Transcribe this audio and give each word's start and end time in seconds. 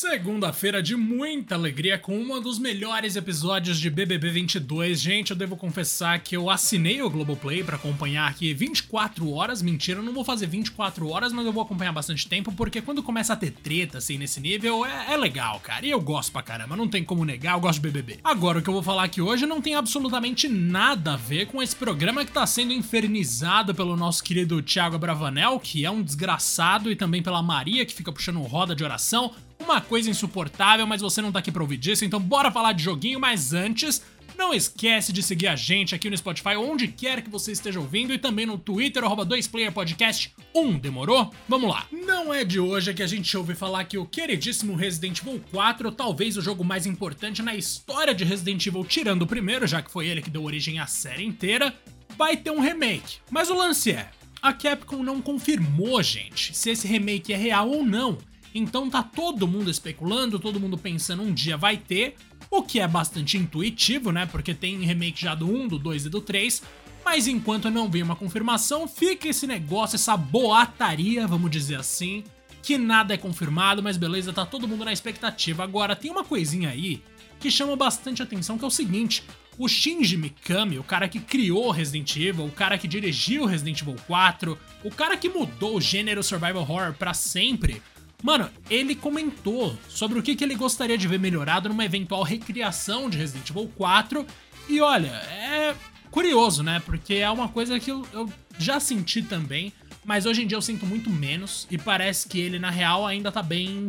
Segunda-feira 0.00 0.82
de 0.82 0.96
muita 0.96 1.54
alegria 1.54 1.98
com 1.98 2.18
um 2.18 2.40
dos 2.40 2.58
melhores 2.58 3.16
episódios 3.16 3.78
de 3.78 3.90
BBB 3.90 4.30
22. 4.30 4.98
Gente, 4.98 5.30
eu 5.30 5.36
devo 5.36 5.58
confessar 5.58 6.18
que 6.20 6.34
eu 6.34 6.48
assinei 6.48 7.02
o 7.02 7.10
Globoplay 7.10 7.62
para 7.62 7.76
acompanhar 7.76 8.26
aqui 8.26 8.54
24 8.54 9.30
horas. 9.30 9.60
Mentira, 9.60 9.98
eu 9.98 10.02
não 10.02 10.14
vou 10.14 10.24
fazer 10.24 10.46
24 10.46 11.06
horas, 11.06 11.34
mas 11.34 11.44
eu 11.44 11.52
vou 11.52 11.62
acompanhar 11.62 11.92
bastante 11.92 12.26
tempo, 12.26 12.50
porque 12.50 12.80
quando 12.80 13.02
começa 13.02 13.34
a 13.34 13.36
ter 13.36 13.50
treta 13.50 13.98
assim 13.98 14.16
nesse 14.16 14.40
nível, 14.40 14.86
é, 14.86 15.12
é 15.12 15.16
legal, 15.18 15.60
cara. 15.60 15.84
E 15.84 15.90
eu 15.90 16.00
gosto 16.00 16.32
pra 16.32 16.42
caramba, 16.42 16.74
não 16.74 16.88
tem 16.88 17.04
como 17.04 17.22
negar, 17.22 17.56
eu 17.56 17.60
gosto 17.60 17.82
de 17.82 17.90
BBB. 17.90 18.20
Agora, 18.24 18.60
o 18.60 18.62
que 18.62 18.70
eu 18.70 18.74
vou 18.74 18.82
falar 18.82 19.04
aqui 19.04 19.20
hoje 19.20 19.44
não 19.44 19.60
tem 19.60 19.74
absolutamente 19.74 20.48
nada 20.48 21.12
a 21.12 21.16
ver 21.18 21.44
com 21.44 21.62
esse 21.62 21.76
programa 21.76 22.24
que 22.24 22.32
tá 22.32 22.46
sendo 22.46 22.72
infernizado 22.72 23.74
pelo 23.74 23.98
nosso 23.98 24.24
querido 24.24 24.62
Thiago 24.62 24.98
Bravanel, 24.98 25.60
que 25.60 25.84
é 25.84 25.90
um 25.90 26.02
desgraçado, 26.02 26.90
e 26.90 26.96
também 26.96 27.22
pela 27.22 27.42
Maria, 27.42 27.84
que 27.84 27.92
fica 27.92 28.10
puxando 28.10 28.40
roda 28.40 28.74
de 28.74 28.82
oração 28.82 29.34
uma 29.60 29.80
coisa 29.80 30.10
insuportável, 30.10 30.86
mas 30.86 31.00
você 31.00 31.20
não 31.22 31.30
tá 31.30 31.38
aqui 31.38 31.52
pra 31.52 31.62
ouvir 31.62 31.76
disso, 31.76 32.04
então 32.04 32.20
bora 32.20 32.50
falar 32.50 32.72
de 32.72 32.82
joguinho, 32.82 33.20
mas 33.20 33.52
antes, 33.52 34.02
não 34.36 34.54
esquece 34.54 35.12
de 35.12 35.22
seguir 35.22 35.48
a 35.48 35.56
gente 35.56 35.94
aqui 35.94 36.08
no 36.08 36.16
Spotify, 36.16 36.56
onde 36.56 36.88
quer 36.88 37.20
que 37.22 37.28
você 37.28 37.52
esteja 37.52 37.78
ouvindo, 37.78 38.12
e 38.12 38.18
também 38.18 38.46
no 38.46 38.58
Twitter, 38.58 39.04
arroba 39.04 39.26
2playerpodcast 39.26 40.30
1, 40.54 40.78
demorou? 40.78 41.30
Vamos 41.48 41.70
lá! 41.70 41.86
Não 41.92 42.32
é 42.32 42.42
de 42.42 42.58
hoje 42.58 42.94
que 42.94 43.02
a 43.02 43.06
gente 43.06 43.36
ouve 43.36 43.54
falar 43.54 43.84
que 43.84 43.98
o 43.98 44.06
queridíssimo 44.06 44.74
Resident 44.74 45.20
Evil 45.20 45.42
4, 45.50 45.92
talvez 45.92 46.36
o 46.36 46.42
jogo 46.42 46.64
mais 46.64 46.86
importante 46.86 47.42
na 47.42 47.54
história 47.54 48.14
de 48.14 48.24
Resident 48.24 48.66
Evil, 48.66 48.84
tirando 48.84 49.22
o 49.22 49.26
primeiro, 49.26 49.66
já 49.66 49.82
que 49.82 49.90
foi 49.90 50.08
ele 50.08 50.22
que 50.22 50.30
deu 50.30 50.42
origem 50.42 50.78
à 50.78 50.86
série 50.86 51.24
inteira, 51.24 51.74
vai 52.16 52.36
ter 52.36 52.50
um 52.50 52.60
remake. 52.60 53.18
Mas 53.30 53.50
o 53.50 53.54
lance 53.54 53.92
é, 53.92 54.10
a 54.42 54.54
Capcom 54.54 55.02
não 55.02 55.20
confirmou, 55.20 56.02
gente, 56.02 56.56
se 56.56 56.70
esse 56.70 56.88
remake 56.88 57.32
é 57.32 57.36
real 57.36 57.68
ou 57.68 57.84
não. 57.84 58.16
Então 58.54 58.90
tá 58.90 59.02
todo 59.02 59.46
mundo 59.46 59.70
especulando, 59.70 60.38
todo 60.38 60.60
mundo 60.60 60.76
pensando 60.76 61.22
um 61.22 61.32
dia 61.32 61.56
vai 61.56 61.76
ter, 61.76 62.16
o 62.50 62.62
que 62.62 62.80
é 62.80 62.88
bastante 62.88 63.36
intuitivo, 63.36 64.10
né? 64.10 64.26
Porque 64.26 64.54
tem 64.54 64.80
remake 64.80 65.20
já 65.20 65.34
do 65.34 65.46
1, 65.46 65.68
do 65.68 65.78
2 65.78 66.06
e 66.06 66.08
do 66.08 66.20
3. 66.20 66.62
Mas 67.04 67.26
enquanto 67.26 67.70
não 67.70 67.88
vem 67.88 68.02
uma 68.02 68.16
confirmação, 68.16 68.86
fica 68.86 69.28
esse 69.28 69.46
negócio, 69.46 69.96
essa 69.96 70.16
boataria, 70.16 71.26
vamos 71.26 71.50
dizer 71.50 71.76
assim, 71.76 72.24
que 72.62 72.76
nada 72.76 73.14
é 73.14 73.16
confirmado, 73.16 73.82
mas 73.82 73.96
beleza, 73.96 74.32
tá 74.32 74.44
todo 74.44 74.68
mundo 74.68 74.84
na 74.84 74.92
expectativa. 74.92 75.64
Agora, 75.64 75.96
tem 75.96 76.10
uma 76.10 76.24
coisinha 76.24 76.68
aí 76.68 77.02
que 77.38 77.50
chama 77.50 77.74
bastante 77.74 78.22
atenção, 78.22 78.58
que 78.58 78.64
é 78.64 78.68
o 78.68 78.70
seguinte: 78.70 79.24
o 79.58 79.66
Shinji 79.66 80.16
Mikami, 80.16 80.78
o 80.78 80.84
cara 80.84 81.08
que 81.08 81.20
criou 81.20 81.70
Resident 81.70 82.16
Evil, 82.16 82.44
o 82.44 82.50
cara 82.50 82.78
que 82.78 82.86
dirigiu 82.86 83.46
Resident 83.46 83.80
Evil 83.80 83.96
4, 84.06 84.58
o 84.84 84.90
cara 84.90 85.16
que 85.16 85.28
mudou 85.28 85.76
o 85.76 85.80
gênero 85.80 86.22
survival 86.22 86.62
horror 86.62 86.92
para 86.94 87.14
sempre, 87.14 87.82
Mano, 88.22 88.50
ele 88.68 88.94
comentou 88.94 89.76
sobre 89.88 90.18
o 90.18 90.22
que, 90.22 90.36
que 90.36 90.44
ele 90.44 90.54
gostaria 90.54 90.98
de 90.98 91.08
ver 91.08 91.18
melhorado 91.18 91.68
numa 91.68 91.84
eventual 91.84 92.22
recriação 92.22 93.08
de 93.08 93.16
Resident 93.16 93.48
Evil 93.48 93.70
4. 93.76 94.26
E 94.68 94.80
olha, 94.80 95.08
é 95.08 95.74
curioso, 96.10 96.62
né? 96.62 96.82
Porque 96.84 97.14
é 97.14 97.30
uma 97.30 97.48
coisa 97.48 97.80
que 97.80 97.90
eu, 97.90 98.06
eu 98.12 98.30
já 98.58 98.78
senti 98.78 99.22
também, 99.22 99.72
mas 100.04 100.26
hoje 100.26 100.42
em 100.42 100.46
dia 100.46 100.56
eu 100.56 100.62
sinto 100.62 100.84
muito 100.84 101.08
menos. 101.08 101.66
E 101.70 101.78
parece 101.78 102.28
que 102.28 102.38
ele, 102.38 102.58
na 102.58 102.70
real, 102.70 103.06
ainda 103.06 103.32
tá 103.32 103.42
bem 103.42 103.88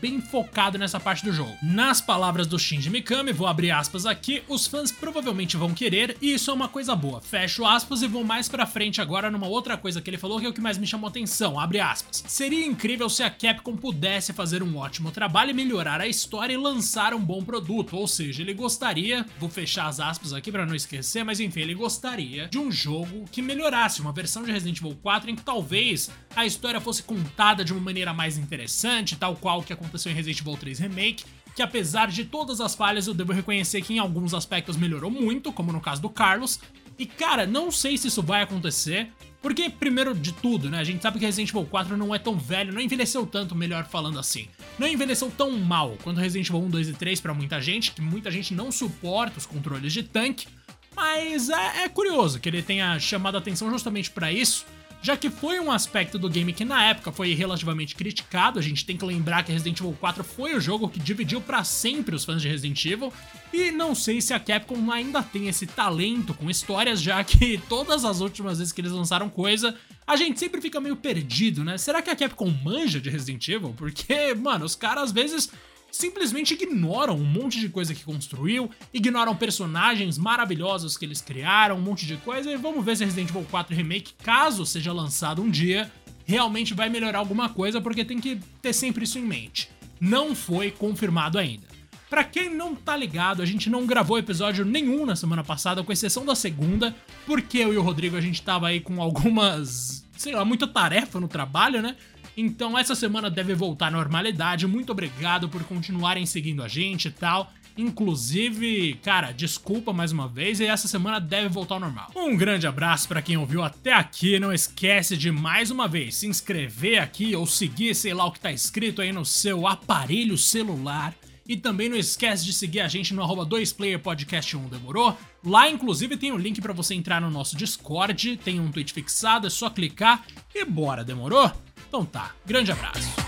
bem 0.00 0.20
focado 0.20 0.78
nessa 0.78 1.00
parte 1.00 1.24
do 1.24 1.32
jogo. 1.32 1.56
Nas 1.62 2.00
palavras 2.00 2.46
do 2.46 2.58
Shinji 2.58 2.90
Mikami, 2.90 3.32
vou 3.32 3.46
abrir 3.46 3.70
aspas 3.70 4.06
aqui, 4.06 4.42
os 4.48 4.66
fãs 4.66 4.92
provavelmente 4.92 5.56
vão 5.56 5.72
querer, 5.72 6.16
e 6.20 6.34
isso 6.34 6.50
é 6.50 6.54
uma 6.54 6.68
coisa 6.68 6.94
boa. 6.94 7.20
Fecho 7.20 7.64
aspas 7.64 8.02
e 8.02 8.06
vou 8.06 8.22
mais 8.22 8.48
pra 8.48 8.66
frente 8.66 9.00
agora 9.00 9.30
numa 9.30 9.46
outra 9.46 9.76
coisa 9.76 10.00
que 10.00 10.10
ele 10.10 10.18
falou 10.18 10.38
que 10.38 10.46
é 10.46 10.48
o 10.48 10.52
que 10.52 10.60
mais 10.60 10.78
me 10.78 10.86
chamou 10.86 11.08
atenção, 11.08 11.58
abre 11.58 11.80
aspas. 11.80 12.22
Seria 12.26 12.66
incrível 12.66 13.08
se 13.08 13.22
a 13.22 13.30
Capcom 13.30 13.76
pudesse 13.76 14.32
fazer 14.32 14.62
um 14.62 14.76
ótimo 14.76 15.10
trabalho 15.10 15.50
e 15.50 15.54
melhorar 15.54 16.00
a 16.00 16.06
história 16.06 16.52
e 16.52 16.58
lançar 16.58 17.14
um 17.14 17.24
bom 17.24 17.42
produto, 17.42 17.96
ou 17.96 18.06
seja, 18.06 18.42
ele 18.42 18.54
gostaria, 18.54 19.24
vou 19.38 19.48
fechar 19.48 19.86
as 19.86 20.00
aspas 20.00 20.32
aqui 20.32 20.52
para 20.52 20.66
não 20.66 20.74
esquecer, 20.74 21.24
mas 21.24 21.40
enfim, 21.40 21.60
ele 21.60 21.74
gostaria 21.74 22.48
de 22.48 22.58
um 22.58 22.70
jogo 22.70 23.24
que 23.32 23.40
melhorasse, 23.40 24.00
uma 24.00 24.12
versão 24.12 24.42
de 24.42 24.52
Resident 24.52 24.78
Evil 24.78 24.96
4 25.02 25.30
em 25.30 25.36
que 25.36 25.42
talvez 25.42 26.10
a 26.34 26.44
história 26.44 26.80
fosse 26.80 27.02
contada 27.02 27.64
de 27.64 27.72
uma 27.72 27.80
maneira 27.80 28.12
mais 28.12 28.36
interessante, 28.36 29.16
tal 29.16 29.34
qual 29.36 29.62
que 29.62 29.72
aconteceu 29.72 29.85
aconteceu 29.86 30.12
em 30.12 30.14
Resident 30.14 30.40
Evil 30.40 30.56
3 30.56 30.78
Remake, 30.80 31.24
que 31.54 31.62
apesar 31.62 32.08
de 32.08 32.24
todas 32.24 32.60
as 32.60 32.74
falhas, 32.74 33.06
eu 33.06 33.14
devo 33.14 33.32
reconhecer 33.32 33.80
que 33.80 33.94
em 33.94 33.98
alguns 33.98 34.34
aspectos 34.34 34.76
melhorou 34.76 35.10
muito, 35.10 35.52
como 35.52 35.72
no 35.72 35.80
caso 35.80 36.02
do 36.02 36.10
Carlos. 36.10 36.60
E 36.98 37.06
cara, 37.06 37.46
não 37.46 37.70
sei 37.70 37.96
se 37.96 38.08
isso 38.08 38.22
vai 38.22 38.42
acontecer, 38.42 39.10
porque 39.40 39.70
primeiro 39.70 40.14
de 40.14 40.32
tudo, 40.32 40.68
né, 40.68 40.78
a 40.78 40.84
gente 40.84 41.02
sabe 41.02 41.18
que 41.18 41.24
Resident 41.24 41.50
Evil 41.50 41.64
4 41.64 41.96
não 41.96 42.14
é 42.14 42.18
tão 42.18 42.36
velho, 42.36 42.72
não 42.72 42.80
envelheceu 42.80 43.26
tanto, 43.26 43.54
melhor 43.54 43.86
falando 43.86 44.18
assim. 44.18 44.48
Não 44.78 44.86
envelheceu 44.86 45.30
tão 45.30 45.52
mal 45.52 45.96
quanto 46.02 46.20
Resident 46.20 46.48
Evil 46.48 46.62
1, 46.62 46.70
2 46.70 46.88
e 46.88 46.92
3 46.92 47.20
para 47.20 47.34
muita 47.34 47.60
gente, 47.60 47.92
que 47.92 48.00
muita 48.00 48.30
gente 48.30 48.52
não 48.52 48.70
suporta 48.70 49.38
os 49.38 49.46
controles 49.46 49.92
de 49.92 50.02
tanque, 50.02 50.46
mas 50.94 51.50
é, 51.50 51.84
é 51.84 51.88
curioso 51.88 52.40
que 52.40 52.48
ele 52.48 52.62
tenha 52.62 52.98
chamado 52.98 53.34
a 53.34 53.38
atenção 53.38 53.70
justamente 53.70 54.10
para 54.10 54.32
isso 54.32 54.64
já 55.02 55.16
que 55.16 55.30
foi 55.30 55.60
um 55.60 55.70
aspecto 55.70 56.18
do 56.18 56.28
game 56.28 56.52
que 56.52 56.64
na 56.64 56.84
época 56.84 57.12
foi 57.12 57.32
relativamente 57.34 57.94
criticado. 57.94 58.58
A 58.58 58.62
gente 58.62 58.84
tem 58.84 58.96
que 58.96 59.04
lembrar 59.04 59.44
que 59.44 59.52
Resident 59.52 59.78
Evil 59.80 59.96
4 59.98 60.24
foi 60.24 60.56
o 60.56 60.60
jogo 60.60 60.88
que 60.88 60.98
dividiu 60.98 61.40
para 61.40 61.62
sempre 61.64 62.14
os 62.14 62.24
fãs 62.24 62.42
de 62.42 62.48
Resident 62.48 62.84
Evil, 62.84 63.12
e 63.52 63.70
não 63.70 63.94
sei 63.94 64.20
se 64.20 64.34
a 64.34 64.40
Capcom 64.40 64.90
ainda 64.90 65.22
tem 65.22 65.48
esse 65.48 65.66
talento 65.66 66.34
com 66.34 66.50
histórias, 66.50 67.00
já 67.00 67.22
que 67.22 67.58
todas 67.68 68.04
as 68.04 68.20
últimas 68.20 68.58
vezes 68.58 68.72
que 68.72 68.80
eles 68.80 68.92
lançaram 68.92 69.28
coisa, 69.28 69.74
a 70.06 70.16
gente 70.16 70.38
sempre 70.38 70.60
fica 70.60 70.80
meio 70.80 70.96
perdido, 70.96 71.64
né? 71.64 71.78
Será 71.78 72.00
que 72.00 72.10
a 72.10 72.16
Capcom 72.16 72.52
manja 72.62 73.00
de 73.00 73.10
Resident 73.10 73.46
Evil? 73.48 73.74
Porque, 73.76 74.34
mano, 74.34 74.64
os 74.64 74.74
caras 74.74 75.04
às 75.04 75.12
vezes 75.12 75.50
simplesmente 75.90 76.54
ignoram 76.54 77.16
um 77.16 77.24
monte 77.24 77.58
de 77.58 77.68
coisa 77.68 77.94
que 77.94 78.04
construiu, 78.04 78.70
ignoram 78.92 79.34
personagens 79.34 80.18
maravilhosos 80.18 80.96
que 80.96 81.04
eles 81.04 81.20
criaram, 81.20 81.76
um 81.76 81.80
monte 81.80 82.06
de 82.06 82.16
coisa, 82.18 82.50
e 82.50 82.56
vamos 82.56 82.84
ver 82.84 82.96
se 82.96 83.04
Resident 83.04 83.30
Evil 83.30 83.46
4 83.50 83.74
Remake, 83.74 84.14
caso 84.22 84.66
seja 84.66 84.92
lançado 84.92 85.42
um 85.42 85.50
dia, 85.50 85.90
realmente 86.24 86.74
vai 86.74 86.88
melhorar 86.88 87.18
alguma 87.18 87.48
coisa, 87.48 87.80
porque 87.80 88.04
tem 88.04 88.20
que 88.20 88.38
ter 88.60 88.72
sempre 88.72 89.04
isso 89.04 89.18
em 89.18 89.24
mente. 89.24 89.70
Não 90.00 90.34
foi 90.34 90.70
confirmado 90.70 91.38
ainda. 91.38 91.66
Para 92.08 92.22
quem 92.22 92.54
não 92.54 92.74
tá 92.74 92.96
ligado, 92.96 93.42
a 93.42 93.46
gente 93.46 93.68
não 93.68 93.84
gravou 93.84 94.18
episódio 94.18 94.64
nenhum 94.64 95.04
na 95.04 95.16
semana 95.16 95.42
passada, 95.42 95.82
com 95.82 95.92
exceção 95.92 96.24
da 96.24 96.34
segunda, 96.34 96.94
porque 97.24 97.58
eu 97.58 97.74
e 97.74 97.76
o 97.76 97.82
Rodrigo 97.82 98.16
a 98.16 98.20
gente 98.20 98.42
tava 98.42 98.68
aí 98.68 98.80
com 98.80 99.02
algumas, 99.02 100.04
sei 100.16 100.32
lá, 100.32 100.44
muita 100.44 100.68
tarefa 100.68 101.18
no 101.18 101.26
trabalho, 101.26 101.82
né? 101.82 101.96
Então 102.36 102.76
essa 102.76 102.94
semana 102.94 103.30
deve 103.30 103.54
voltar 103.54 103.86
à 103.86 103.90
normalidade. 103.90 104.66
Muito 104.66 104.92
obrigado 104.92 105.48
por 105.48 105.64
continuarem 105.64 106.26
seguindo 106.26 106.62
a 106.62 106.68
gente 106.68 107.08
e 107.08 107.10
tal. 107.10 107.52
Inclusive, 107.78 108.98
cara, 109.02 109.32
desculpa 109.32 109.92
mais 109.92 110.10
uma 110.10 110.26
vez 110.26 110.60
e 110.60 110.64
essa 110.64 110.88
semana 110.88 111.20
deve 111.20 111.48
voltar 111.48 111.74
ao 111.74 111.80
normal. 111.80 112.10
Um 112.16 112.34
grande 112.34 112.66
abraço 112.66 113.06
para 113.06 113.20
quem 113.20 113.36
ouviu 113.36 113.62
até 113.62 113.92
aqui. 113.92 114.40
Não 114.40 114.52
esquece 114.52 115.16
de 115.16 115.30
mais 115.30 115.70
uma 115.70 115.86
vez 115.86 116.16
se 116.16 116.26
inscrever 116.26 117.02
aqui 117.02 117.36
ou 117.36 117.46
seguir, 117.46 117.94
sei 117.94 118.14
lá 118.14 118.24
o 118.24 118.32
que 118.32 118.40
tá 118.40 118.50
escrito 118.50 119.02
aí 119.02 119.12
no 119.12 119.26
seu 119.26 119.66
aparelho 119.66 120.38
celular. 120.38 121.14
E 121.48 121.56
também 121.56 121.88
não 121.88 121.96
esquece 121.96 122.44
de 122.44 122.52
seguir 122.52 122.80
a 122.80 122.88
gente 122.88 123.14
no 123.14 123.22
arroba 123.22 123.46
2playerpodcast1, 123.46 124.68
demorou? 124.68 125.16
Lá, 125.44 125.70
inclusive, 125.70 126.16
tem 126.16 126.32
um 126.32 126.36
link 126.36 126.60
para 126.60 126.72
você 126.72 126.92
entrar 126.92 127.20
no 127.20 127.30
nosso 127.30 127.56
Discord, 127.56 128.36
tem 128.38 128.58
um 128.58 128.72
tweet 128.72 128.92
fixado, 128.92 129.46
é 129.46 129.50
só 129.50 129.70
clicar 129.70 130.24
e 130.52 130.64
bora, 130.64 131.04
demorou? 131.04 131.52
Então 131.88 132.04
tá, 132.04 132.32
grande 132.44 132.72
abraço. 132.72 133.25